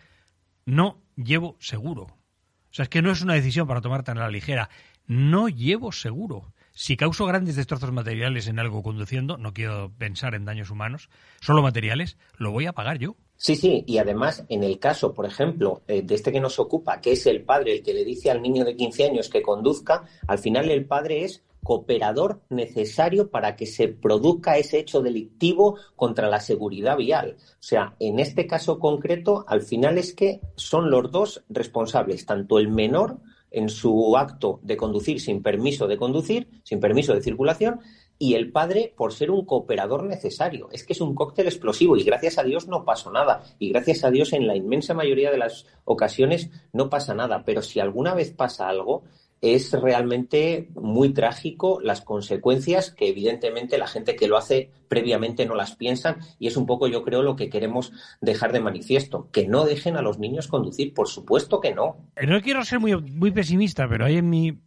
no 0.65 0.99
llevo 1.15 1.55
seguro. 1.59 2.03
O 2.03 2.75
sea, 2.75 2.83
es 2.83 2.89
que 2.89 3.03
no 3.03 3.11
es 3.11 3.21
una 3.21 3.35
decisión 3.35 3.67
para 3.67 3.81
tomar 3.81 4.01
tan 4.01 4.17
a 4.17 4.21
la 4.21 4.31
ligera. 4.31 4.69
No 5.05 5.49
llevo 5.49 5.91
seguro. 5.91 6.52
Si 6.75 6.97
causo 6.97 7.27
grandes 7.27 7.55
destrozos 7.55 7.91
materiales 7.91 8.47
en 8.47 8.57
algo 8.57 8.81
conduciendo, 8.81 9.37
no 9.37 9.53
quiero 9.53 9.91
pensar 9.95 10.33
en 10.33 10.43
daños 10.43 10.71
humanos, 10.71 11.09
solo 11.39 11.61
materiales, 11.61 12.17
lo 12.37 12.51
voy 12.51 12.65
a 12.65 12.73
pagar 12.73 12.97
yo. 12.97 13.15
Sí, 13.37 13.55
sí, 13.55 13.83
y 13.85 13.99
además 13.99 14.43
en 14.49 14.63
el 14.63 14.79
caso, 14.79 15.13
por 15.13 15.27
ejemplo, 15.27 15.83
eh, 15.87 16.01
de 16.01 16.15
este 16.15 16.31
que 16.31 16.39
nos 16.39 16.57
ocupa, 16.57 16.99
que 16.99 17.11
es 17.11 17.27
el 17.27 17.43
padre 17.43 17.73
el 17.73 17.83
que 17.83 17.93
le 17.93 18.03
dice 18.03 18.31
al 18.31 18.41
niño 18.41 18.65
de 18.65 18.75
15 18.75 19.05
años 19.05 19.29
que 19.29 19.43
conduzca, 19.43 20.03
al 20.27 20.39
final 20.39 20.71
el 20.71 20.85
padre 20.85 21.25
es 21.25 21.43
cooperador 21.61 22.41
necesario 22.49 23.29
para 23.29 23.55
que 23.55 23.67
se 23.67 23.87
produzca 23.87 24.57
ese 24.57 24.79
hecho 24.79 25.01
delictivo 25.01 25.77
contra 25.95 26.27
la 26.27 26.39
seguridad 26.39 26.97
vial. 26.97 27.37
O 27.39 27.63
sea, 27.63 27.95
en 27.99 28.19
este 28.19 28.47
caso 28.47 28.79
concreto, 28.79 29.45
al 29.47 29.61
final 29.61 29.97
es 29.97 30.13
que 30.13 30.41
son 30.55 30.89
los 30.89 31.11
dos 31.11 31.43
responsables, 31.49 32.25
tanto 32.25 32.59
el 32.59 32.69
menor 32.69 33.19
en 33.53 33.69
su 33.69 34.17
acto 34.17 34.59
de 34.63 34.75
conducir 34.75 35.21
sin 35.21 35.41
permiso 35.41 35.87
de 35.87 35.97
conducir, 35.97 36.49
sin 36.63 36.81
permiso 36.81 37.13
de 37.13 37.21
circulación, 37.21 37.79
y 38.17 38.35
el 38.35 38.51
padre 38.51 38.93
por 38.95 39.13
ser 39.13 39.31
un 39.31 39.45
cooperador 39.45 40.03
necesario. 40.03 40.69
Es 40.71 40.85
que 40.85 40.93
es 40.93 41.01
un 41.01 41.15
cóctel 41.15 41.47
explosivo 41.47 41.97
y 41.97 42.03
gracias 42.03 42.37
a 42.37 42.43
Dios 42.43 42.67
no 42.67 42.85
pasó 42.85 43.11
nada. 43.11 43.43
Y 43.59 43.69
gracias 43.69 44.03
a 44.03 44.11
Dios 44.11 44.33
en 44.33 44.47
la 44.47 44.55
inmensa 44.55 44.93
mayoría 44.93 45.31
de 45.31 45.37
las 45.37 45.65
ocasiones 45.85 46.49
no 46.71 46.89
pasa 46.89 47.13
nada. 47.13 47.43
Pero 47.45 47.61
si 47.61 47.79
alguna 47.79 48.13
vez 48.13 48.31
pasa 48.31 48.69
algo, 48.69 49.03
es 49.43 49.73
realmente 49.73 50.69
muy 50.73 51.13
trágico 51.13 51.81
las 51.81 51.99
consecuencias 51.99 52.91
que 52.91 53.09
evidentemente 53.09 53.77
la 53.77 53.87
gente 53.87 54.15
que 54.15 54.29
lo 54.29 54.37
hace 54.37 54.71
previamente 54.87 55.45
no 55.45 55.53
las 55.53 55.75
piensan 55.75 56.19
y 56.39 56.47
es 56.47 56.55
un 56.55 56.65
poco 56.65 56.87
yo 56.87 57.03
creo 57.03 57.23
lo 57.23 57.35
que 57.35 57.49
queremos 57.49 57.91
dejar 58.21 58.53
de 58.53 58.61
manifiesto, 58.61 59.29
que 59.33 59.45
no 59.45 59.65
dejen 59.65 59.97
a 59.97 60.01
los 60.01 60.17
niños 60.17 60.47
conducir, 60.47 60.93
por 60.93 61.09
supuesto 61.09 61.59
que 61.59 61.75
no. 61.75 61.97
Eh, 62.15 62.25
no 62.25 62.41
quiero 62.41 62.63
ser 62.63 62.79
muy, 62.79 62.95
muy 62.95 63.31
pesimista, 63.31 63.85
pero 63.89 64.05
hay 64.05 64.15
en 64.15 64.29
mí 64.29 64.61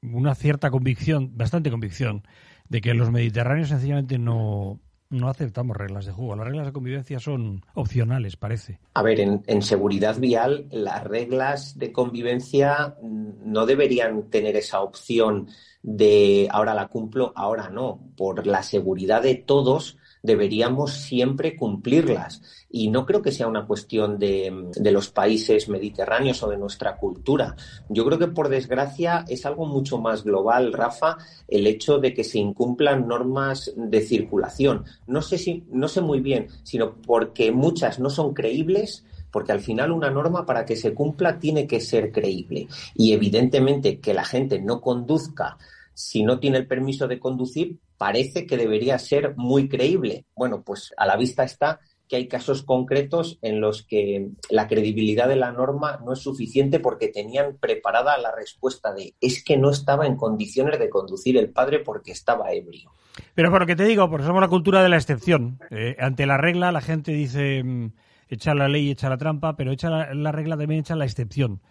una 0.00 0.34
cierta 0.34 0.70
convicción, 0.70 1.36
bastante 1.36 1.70
convicción, 1.70 2.22
de 2.70 2.80
que 2.80 2.94
los 2.94 3.10
mediterráneos 3.10 3.68
sencillamente 3.68 4.16
no, 4.18 4.80
no 5.14 5.28
aceptamos 5.28 5.76
reglas 5.76 6.06
de 6.06 6.12
juego. 6.12 6.36
Las 6.36 6.46
reglas 6.46 6.66
de 6.66 6.72
convivencia 6.72 7.18
son 7.18 7.64
opcionales, 7.74 8.36
parece. 8.36 8.78
A 8.94 9.02
ver, 9.02 9.20
en, 9.20 9.62
seguridad 9.62 10.18
vial, 10.18 10.66
las 10.70 11.04
reglas 11.04 11.78
de 11.78 11.92
convivencia 11.92 12.96
no 13.02 13.66
deberían 13.66 14.30
tener 14.30 14.56
esa 14.56 14.80
opción 14.80 15.48
de 15.82 16.48
ahora 16.50 16.74
la 16.74 16.88
cumplo, 16.88 17.32
ahora 17.36 17.70
no. 17.70 18.00
Por 18.16 18.46
la 18.46 18.62
seguridad 18.62 19.22
de 19.22 19.36
todos, 19.36 19.98
deberíamos 20.24 20.94
siempre 20.94 21.54
cumplirlas. 21.54 22.40
Y 22.70 22.88
no 22.88 23.04
creo 23.04 23.20
que 23.20 23.30
sea 23.30 23.46
una 23.46 23.66
cuestión 23.66 24.18
de, 24.18 24.72
los 24.90 25.10
países 25.10 25.68
mediterráneos 25.68 26.42
o 26.42 26.48
de 26.48 26.56
nuestra 26.56 26.96
cultura. 26.96 27.54
Yo 27.90 28.06
creo 28.06 28.18
que, 28.18 28.28
por 28.28 28.48
desgracia, 28.48 29.26
es 29.28 29.44
algo 29.44 29.66
mucho 29.66 29.98
más 29.98 30.24
global, 30.24 30.72
Rafa, 30.72 31.18
el 31.46 31.66
hecho 31.66 31.98
de 31.98 32.14
que 32.14 32.24
se 32.24 32.38
incumplan 32.38 33.06
normas 33.06 33.72
de 33.76 34.00
circulación. 34.00 34.84
No 35.06 35.20
sé, 35.20 35.36
si, 35.36 35.64
no 35.70 35.88
sé 35.88 36.00
muy 36.00 36.20
bien, 36.20 36.48
sino 36.62 36.94
porque 37.02 37.52
muchas 37.52 38.00
no 38.00 38.08
son 38.10 38.32
creíbles 38.32 39.04
porque 39.30 39.50
al 39.50 39.60
final 39.60 39.90
una 39.90 40.10
norma 40.10 40.46
para 40.46 40.64
que 40.64 40.76
se 40.76 40.94
cumpla 40.94 41.40
tiene 41.40 41.66
que 41.66 41.80
ser 41.80 42.12
creíble. 42.12 42.68
Y 42.94 43.12
evidentemente 43.12 43.98
que 43.98 44.14
la 44.14 44.24
gente 44.24 44.60
no 44.60 44.80
conduzca 44.80 45.58
si 45.92 46.22
no 46.22 46.38
tiene 46.38 46.58
el 46.58 46.66
permiso 46.66 47.08
de 47.08 47.18
conducir, 47.18 47.78
parece 47.96 48.46
que 48.46 48.56
debería 48.56 48.98
ser 48.98 49.34
muy 49.36 49.68
creíble. 49.68 50.26
Bueno, 50.34 50.62
pues 50.62 50.92
a 50.96 51.06
la 51.06 51.16
vista 51.16 51.44
está 51.44 51.80
que 52.08 52.16
hay 52.16 52.28
casos 52.28 52.62
concretos 52.62 53.38
en 53.40 53.60
los 53.60 53.82
que 53.82 54.28
la 54.50 54.68
credibilidad 54.68 55.26
de 55.28 55.36
la 55.36 55.52
norma 55.52 56.00
no 56.04 56.12
es 56.12 56.18
suficiente 56.20 56.80
porque 56.80 57.08
tenían 57.08 57.56
preparada 57.58 58.18
la 58.18 58.34
respuesta 58.34 58.92
de 58.92 59.14
es 59.20 59.42
que 59.42 59.56
no 59.56 59.70
estaba 59.70 60.06
en 60.06 60.16
condiciones 60.16 60.78
de 60.78 60.90
conducir 60.90 61.38
el 61.38 61.50
padre 61.50 61.80
porque 61.80 62.12
estaba 62.12 62.52
ebrio. 62.52 62.92
Pero 63.34 63.50
por 63.50 63.60
lo 63.60 63.66
que 63.66 63.76
te 63.76 63.84
digo, 63.84 64.10
porque 64.10 64.26
somos 64.26 64.42
la 64.42 64.48
cultura 64.48 64.82
de 64.82 64.88
la 64.88 64.96
excepción. 64.96 65.60
Eh, 65.70 65.96
ante 65.98 66.26
la 66.26 66.36
regla 66.36 66.72
la 66.72 66.82
gente 66.82 67.12
dice 67.12 67.62
mm, 67.64 67.92
echa 68.28 68.54
la 68.54 68.68
ley, 68.68 68.90
echa 68.90 69.08
la 69.08 69.16
trampa, 69.16 69.56
pero 69.56 69.72
echa 69.72 69.88
la, 69.88 70.12
la 70.14 70.32
regla 70.32 70.58
también 70.58 70.80
echa 70.80 70.96
la 70.96 71.06
excepción 71.06 71.62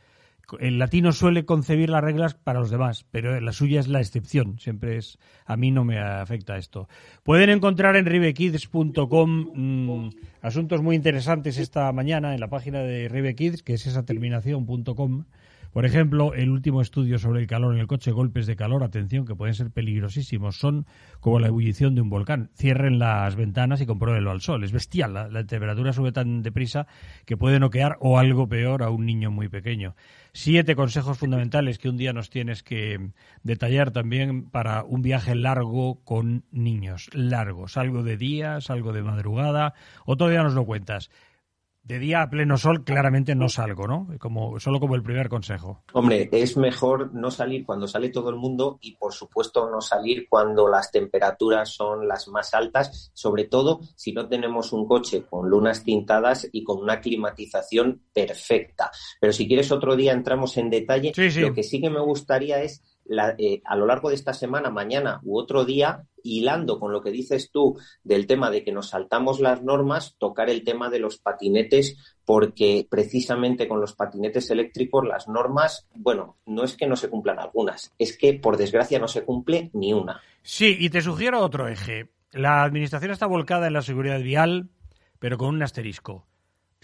el 0.59 0.77
latino 0.77 1.11
suele 1.11 1.45
concebir 1.45 1.89
las 1.89 2.03
reglas 2.03 2.33
para 2.33 2.59
los 2.59 2.69
demás, 2.69 3.05
pero 3.11 3.39
la 3.39 3.53
suya 3.53 3.79
es 3.79 3.87
la 3.87 3.99
excepción. 4.01 4.59
Siempre 4.59 4.97
es. 4.97 5.17
A 5.45 5.57
mí 5.57 5.71
no 5.71 5.83
me 5.83 5.99
afecta 5.99 6.57
esto. 6.57 6.87
Pueden 7.23 7.49
encontrar 7.49 7.95
en 7.95 8.05
ribekids.com 8.05 9.29
mm, 9.53 10.09
asuntos 10.41 10.81
muy 10.81 10.95
interesantes 10.95 11.57
esta 11.57 11.91
mañana 11.91 12.33
en 12.33 12.39
la 12.39 12.49
página 12.49 12.79
de 12.79 13.07
ribekids, 13.07 13.63
que 13.63 13.73
es 13.73 13.87
esa 13.87 14.03
terminación.com. 14.03 15.25
Por 15.73 15.87
ejemplo, 15.87 16.35
el 16.35 16.51
último 16.51 16.81
estudio 16.81 17.17
sobre 17.17 17.41
el 17.41 17.47
calor 17.47 17.73
en 17.73 17.79
el 17.79 17.87
coche, 17.87 18.11
golpes 18.11 18.45
de 18.45 18.55
calor, 18.55 18.83
atención, 18.83 19.25
que 19.25 19.33
pueden 19.33 19.55
ser 19.55 19.71
peligrosísimos, 19.71 20.57
son 20.57 20.85
como 21.19 21.39
la 21.39 21.47
ebullición 21.47 21.95
de 21.95 22.01
un 22.01 22.11
volcán. 22.11 22.51
Cierren 22.53 22.99
las 22.99 23.35
ventanas 23.35 23.81
y 23.81 23.87
compruébenlo 23.87 24.29
al 24.29 24.41
sol. 24.41 24.63
Es 24.63 24.71
bestial, 24.71 25.13
la, 25.13 25.43
temperatura 25.45 25.91
sube 25.91 26.11
tan 26.11 26.43
deprisa 26.43 26.85
que 27.25 27.37
puede 27.37 27.59
noquear 27.59 27.97
o 28.01 28.19
algo 28.19 28.47
peor 28.47 28.83
a 28.83 28.91
un 28.91 29.07
niño 29.07 29.31
muy 29.31 29.49
pequeño. 29.49 29.95
Siete 30.31 30.75
consejos 30.75 31.17
fundamentales 31.17 31.79
que 31.79 31.89
un 31.89 31.97
día 31.97 32.13
nos 32.13 32.29
tienes 32.29 32.61
que 32.61 33.09
detallar 33.41 33.89
también 33.89 34.51
para 34.51 34.83
un 34.83 35.01
viaje 35.01 35.33
largo 35.33 36.03
con 36.03 36.45
niños. 36.51 37.09
Largos, 37.13 37.77
algo 37.77 38.03
de 38.03 38.17
día, 38.17 38.59
algo 38.69 38.93
de 38.93 39.01
madrugada, 39.01 39.73
o 40.05 40.17
todavía 40.17 40.43
nos 40.43 40.53
lo 40.53 40.67
cuentas. 40.67 41.09
De 41.83 41.99
día 41.99 42.21
a 42.21 42.29
pleno 42.29 42.57
sol 42.57 42.85
claramente 42.85 43.35
no 43.35 43.49
salgo, 43.49 43.87
¿no? 43.87 44.07
Como, 44.17 44.57
solo 44.57 44.79
como 44.79 44.95
el 44.95 45.03
primer 45.03 45.27
consejo. 45.27 45.83
Hombre, 45.91 46.29
es 46.31 46.55
mejor 46.55 47.13
no 47.13 47.29
salir 47.29 47.65
cuando 47.65 47.89
sale 47.89 48.07
todo 48.07 48.29
el 48.29 48.37
mundo 48.37 48.77
y 48.81 48.95
por 48.95 49.11
supuesto 49.11 49.69
no 49.69 49.81
salir 49.81 50.27
cuando 50.29 50.69
las 50.69 50.91
temperaturas 50.91 51.73
son 51.73 52.07
las 52.07 52.29
más 52.29 52.53
altas, 52.53 53.11
sobre 53.13 53.43
todo 53.43 53.81
si 53.97 54.13
no 54.13 54.29
tenemos 54.29 54.71
un 54.71 54.87
coche 54.87 55.25
con 55.29 55.49
lunas 55.49 55.83
tintadas 55.83 56.47
y 56.53 56.63
con 56.63 56.77
una 56.77 57.01
climatización 57.01 58.01
perfecta. 58.13 58.89
Pero 59.19 59.33
si 59.33 59.45
quieres 59.45 59.69
otro 59.73 59.97
día 59.97 60.13
entramos 60.13 60.55
en 60.55 60.69
detalle. 60.69 61.11
Sí, 61.13 61.31
sí. 61.31 61.41
Lo 61.41 61.53
que 61.53 61.63
sí 61.63 61.81
que 61.81 61.89
me 61.89 61.99
gustaría 61.99 62.61
es 62.61 62.81
la, 63.05 63.35
eh, 63.37 63.61
a 63.65 63.75
lo 63.75 63.85
largo 63.85 64.09
de 64.09 64.15
esta 64.15 64.33
semana, 64.33 64.69
mañana 64.69 65.19
u 65.23 65.37
otro 65.37 65.65
día, 65.65 66.05
hilando 66.23 66.79
con 66.79 66.91
lo 66.91 67.01
que 67.01 67.11
dices 67.11 67.51
tú 67.51 67.77
del 68.03 68.27
tema 68.27 68.49
de 68.49 68.63
que 68.63 68.71
nos 68.71 68.89
saltamos 68.89 69.39
las 69.39 69.61
normas, 69.61 70.15
tocar 70.17 70.49
el 70.49 70.63
tema 70.63 70.89
de 70.89 70.99
los 70.99 71.17
patinetes, 71.17 71.97
porque 72.25 72.87
precisamente 72.89 73.67
con 73.67 73.81
los 73.81 73.93
patinetes 73.93 74.49
eléctricos 74.49 75.05
las 75.05 75.27
normas, 75.27 75.87
bueno, 75.95 76.37
no 76.45 76.63
es 76.63 76.75
que 76.75 76.87
no 76.87 76.95
se 76.95 77.09
cumplan 77.09 77.39
algunas, 77.39 77.93
es 77.97 78.17
que 78.17 78.33
por 78.33 78.57
desgracia 78.57 78.99
no 78.99 79.07
se 79.07 79.23
cumple 79.23 79.69
ni 79.73 79.93
una. 79.93 80.21
Sí, 80.41 80.75
y 80.79 80.89
te 80.89 81.01
sugiero 81.01 81.41
otro 81.41 81.67
eje. 81.67 82.09
La 82.31 82.63
administración 82.63 83.11
está 83.11 83.27
volcada 83.27 83.67
en 83.67 83.73
la 83.73 83.81
seguridad 83.81 84.19
vial, 84.19 84.69
pero 85.19 85.37
con 85.37 85.49
un 85.49 85.63
asterisco. 85.63 86.25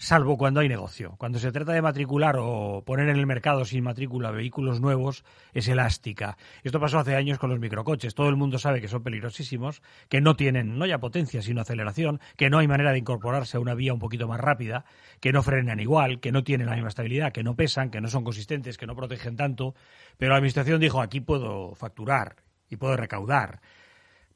Salvo 0.00 0.38
cuando 0.38 0.60
hay 0.60 0.68
negocio. 0.68 1.14
Cuando 1.18 1.38
se 1.38 1.52
trata 1.52 1.72
de 1.72 1.82
matricular 1.82 2.36
o 2.38 2.82
poner 2.86 3.10
en 3.10 3.16
el 3.16 3.26
mercado 3.26 3.66
sin 3.66 3.84
matrícula 3.84 4.30
vehículos 4.30 4.80
nuevos, 4.80 5.24
es 5.52 5.68
elástica. 5.68 6.38
Esto 6.64 6.80
pasó 6.80 6.98
hace 6.98 7.16
años 7.16 7.38
con 7.38 7.50
los 7.50 7.60
microcoches. 7.60 8.14
Todo 8.14 8.30
el 8.30 8.36
mundo 8.36 8.58
sabe 8.58 8.80
que 8.80 8.88
son 8.88 9.02
peligrosísimos, 9.02 9.82
que 10.08 10.22
no 10.22 10.36
tienen 10.36 10.78
no 10.78 10.86
ya 10.86 10.98
potencia, 10.98 11.42
sino 11.42 11.60
aceleración, 11.60 12.18
que 12.36 12.48
no 12.48 12.58
hay 12.58 12.66
manera 12.66 12.92
de 12.92 12.98
incorporarse 12.98 13.58
a 13.58 13.60
una 13.60 13.74
vía 13.74 13.92
un 13.92 14.00
poquito 14.00 14.26
más 14.26 14.40
rápida, 14.40 14.86
que 15.20 15.32
no 15.32 15.42
frenan 15.42 15.80
igual, 15.80 16.18
que 16.20 16.32
no 16.32 16.44
tienen 16.44 16.68
la 16.68 16.74
misma 16.74 16.88
estabilidad, 16.88 17.32
que 17.32 17.42
no 17.42 17.54
pesan, 17.54 17.90
que 17.90 18.00
no 18.00 18.08
son 18.08 18.24
consistentes, 18.24 18.78
que 18.78 18.86
no 18.86 18.96
protegen 18.96 19.36
tanto. 19.36 19.74
Pero 20.16 20.30
la 20.30 20.36
Administración 20.38 20.80
dijo, 20.80 21.02
aquí 21.02 21.20
puedo 21.20 21.74
facturar 21.74 22.36
y 22.70 22.76
puedo 22.76 22.96
recaudar 22.96 23.60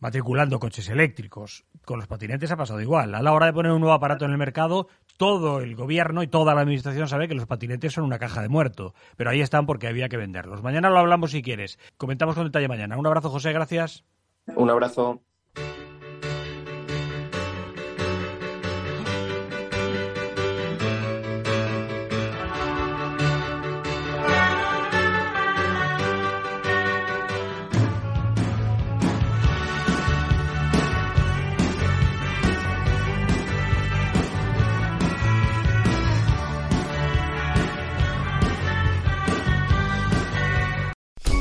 matriculando 0.05 0.61
coches 0.61 0.91
eléctricos. 0.91 1.65
Con 1.87 1.99
los 1.99 2.07
patinetes 2.07 2.51
ha 2.51 2.59
pasado 2.59 2.79
igual. 2.83 3.15
A 3.15 3.23
la 3.23 3.33
hora 3.33 3.47
de 3.47 3.55
poner 3.55 3.73
un 3.73 3.81
nuevo 3.81 3.95
aparato 3.95 4.27
en 4.27 4.33
el 4.33 4.37
mercado, 4.37 4.89
todo 5.17 5.61
el 5.61 5.77
gobierno 5.77 6.23
y 6.23 6.27
toda 6.27 6.55
la 6.55 6.63
administración 6.63 7.09
sabe 7.09 7.29
que 7.29 7.35
los 7.35 7.47
patinetes 7.47 7.93
son 7.93 8.05
una 8.05 8.19
caja 8.19 8.43
de 8.43 8.49
muerto, 8.49 8.95
pero 9.17 9.31
ahí 9.31 9.41
están 9.41 9.67
porque 9.67 9.89
había 9.89 10.09
que 10.09 10.17
venderlos. 10.17 10.63
Mañana 10.63 10.91
lo 10.91 10.99
hablamos 10.99 11.31
si 11.31 11.43
quieres. 11.43 11.79
Comentamos 11.97 12.35
con 12.35 12.45
detalle 12.45 12.69
mañana. 12.69 12.97
Un 12.97 13.07
abrazo, 13.07 13.31
José, 13.31 13.53
gracias. 13.53 14.05
Un 14.57 14.71
abrazo. 14.71 15.23